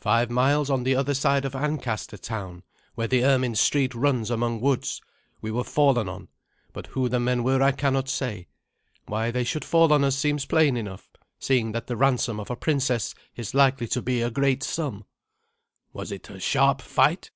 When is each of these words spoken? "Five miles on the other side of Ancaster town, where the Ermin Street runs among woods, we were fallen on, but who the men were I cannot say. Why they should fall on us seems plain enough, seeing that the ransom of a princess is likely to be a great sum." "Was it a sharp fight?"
"Five 0.00 0.32
miles 0.32 0.68
on 0.68 0.82
the 0.82 0.96
other 0.96 1.14
side 1.14 1.44
of 1.44 1.54
Ancaster 1.54 2.16
town, 2.16 2.64
where 2.96 3.06
the 3.06 3.22
Ermin 3.24 3.54
Street 3.54 3.94
runs 3.94 4.28
among 4.28 4.60
woods, 4.60 5.00
we 5.40 5.52
were 5.52 5.62
fallen 5.62 6.08
on, 6.08 6.26
but 6.72 6.88
who 6.88 7.08
the 7.08 7.20
men 7.20 7.44
were 7.44 7.62
I 7.62 7.70
cannot 7.70 8.08
say. 8.08 8.48
Why 9.06 9.30
they 9.30 9.44
should 9.44 9.64
fall 9.64 9.92
on 9.92 10.02
us 10.02 10.16
seems 10.18 10.44
plain 10.44 10.76
enough, 10.76 11.08
seeing 11.38 11.70
that 11.70 11.86
the 11.86 11.96
ransom 11.96 12.40
of 12.40 12.50
a 12.50 12.56
princess 12.56 13.14
is 13.36 13.54
likely 13.54 13.86
to 13.86 14.02
be 14.02 14.22
a 14.22 14.28
great 14.32 14.64
sum." 14.64 15.04
"Was 15.92 16.10
it 16.10 16.28
a 16.30 16.40
sharp 16.40 16.82
fight?" 16.82 17.30